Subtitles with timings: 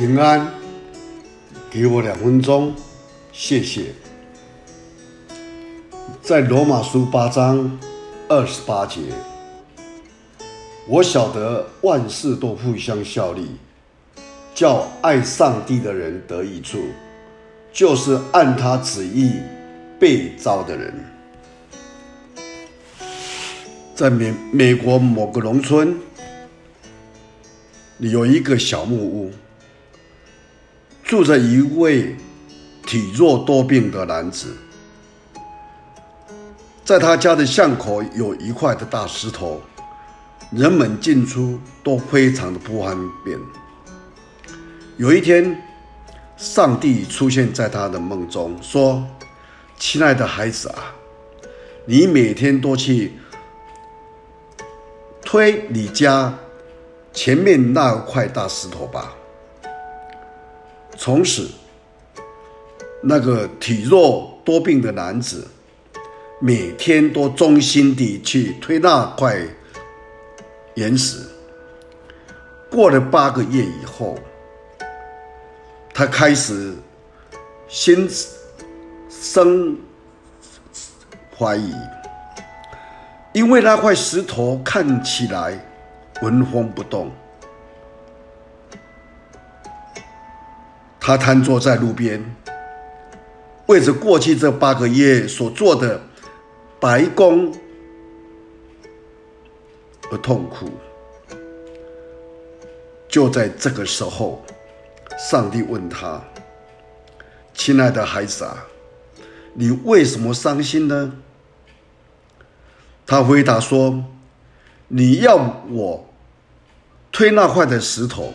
[0.00, 0.50] 平安，
[1.70, 2.72] 给我两分钟，
[3.34, 3.92] 谢谢。
[6.22, 7.78] 在罗马书八章
[8.26, 9.02] 二十八节，
[10.88, 13.50] 我晓得万事都互相效力，
[14.54, 16.78] 叫爱上帝的人得益处，
[17.70, 19.32] 就是按他旨意
[19.98, 20.94] 被召的人。
[23.94, 25.94] 在美美国某个农村，
[27.98, 29.30] 有一个小木屋，
[31.10, 32.14] 住着一位
[32.86, 34.56] 体弱多病的男子。
[36.84, 39.60] 在他家的巷口有一块的大石头，
[40.52, 43.36] 人们进出都非常的不方便。
[44.98, 45.60] 有一天，
[46.36, 49.04] 上帝出现在他的梦中，说
[49.80, 50.94] ：“亲爱的孩子啊，
[51.86, 53.14] 你每天都去。”
[55.26, 56.32] 推你家
[57.12, 59.16] 前面那块大石头吧。
[60.96, 61.48] 从此，
[63.02, 65.46] 那个体弱多病的男子
[66.40, 69.40] 每天都忠心地去推那块
[70.74, 71.18] 岩石。
[72.70, 74.18] 过了八个月以后，
[75.92, 76.74] 他开始
[77.68, 78.08] 心
[79.08, 79.76] 生
[81.36, 81.74] 怀疑。
[83.32, 85.56] 因为那块石头看起来
[86.20, 87.10] 纹风不动，
[91.00, 92.22] 他瘫坐在路边，
[93.66, 96.00] 为着过去这八个月所做的
[96.78, 97.52] 白工
[100.12, 100.70] 而痛苦。
[103.08, 104.44] 就在这个时候，
[105.18, 106.22] 上帝问他
[107.54, 108.66] ：“亲爱的孩子啊，
[109.54, 111.12] 你为什么伤心呢？”
[113.04, 114.04] 他回答说
[114.86, 115.34] ：“你要
[115.68, 116.08] 我
[117.10, 118.32] 推那块的石头，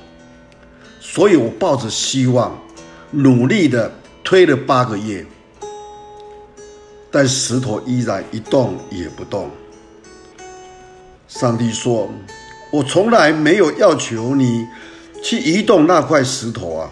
[1.07, 2.59] 所以我抱着希望，
[3.11, 3.91] 努力的
[4.23, 5.25] 推了八个月，
[7.11, 9.49] 但石头依然一动也不动。”
[11.29, 12.09] 上帝说
[12.71, 14.65] ：“我从来没有要求你
[15.23, 16.89] 去移动那块石头啊，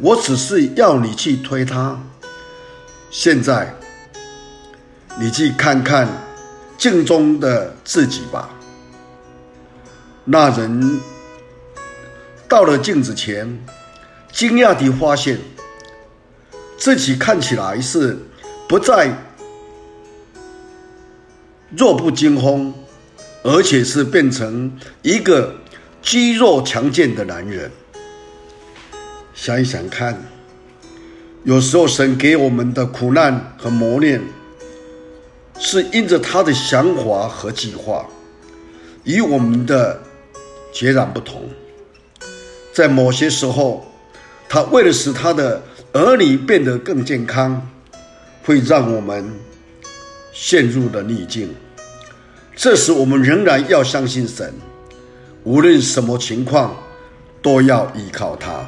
[0.00, 1.98] 我只是要你去推它。
[3.10, 3.74] 现在，
[5.18, 6.06] 你去看看。”
[6.80, 8.48] 镜中的自己吧。
[10.24, 10.98] 那人
[12.50, 13.64] 到了镜子前，
[14.32, 15.38] 惊讶地发现
[16.76, 18.18] 自己看起来是
[18.68, 19.16] 不再
[21.76, 22.74] 弱不禁风，
[23.44, 25.54] 而且是变成一个
[26.02, 27.70] 肌肉强健的男人。
[29.32, 30.20] 想一想看，
[31.44, 34.20] 有时候神给我们的苦难和磨练。
[35.62, 38.08] 是因着他的想法和计划，
[39.04, 40.02] 与我们的
[40.72, 41.48] 截然不同。
[42.72, 43.86] 在某些时候，
[44.48, 47.68] 他为了使他的儿女变得更健康，
[48.44, 49.28] 会让我们
[50.32, 51.54] 陷入了逆境。
[52.54, 54.52] 这时，我们仍然要相信神，
[55.44, 56.76] 无论什么情况，
[57.42, 58.64] 都要依靠他。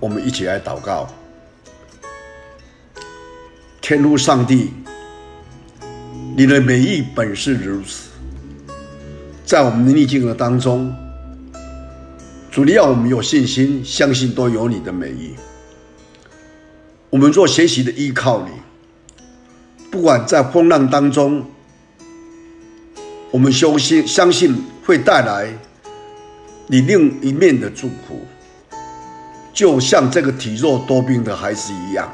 [0.00, 1.08] 我们一起来祷告：
[3.80, 4.70] 天路上帝。
[6.36, 8.08] 你的美意本是如此，
[9.44, 10.94] 在我们的逆境的当中，
[12.56, 15.34] 主，你要我们有信心，相信都有你的美意。
[17.10, 18.50] 我们做学习的依靠你，
[19.90, 21.44] 不管在风浪当中，
[23.30, 24.56] 我们相信相信
[24.86, 25.52] 会带来
[26.66, 28.24] 你另一面的祝福，
[29.52, 32.10] 就像这个体弱多病的孩子一样。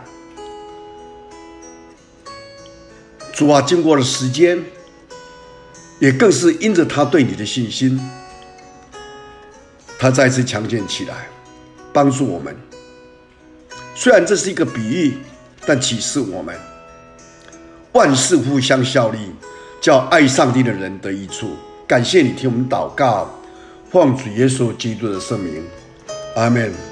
[3.33, 4.61] 主啊，经过了时间，
[6.01, 7.97] 也更是因着他对你的信心，
[10.03, 11.15] 他再次强健起来，
[11.93, 12.57] 帮助我们。
[13.95, 15.17] 虽然这是一个比喻，
[15.65, 16.53] 但启示我们
[17.93, 19.31] 万事互相效力，
[19.81, 21.57] 叫爱上帝的人得益处。
[21.87, 23.33] 感谢你听我们祷告，
[23.93, 25.63] 奉主耶稣基督的圣名，
[26.35, 26.92] 阿门。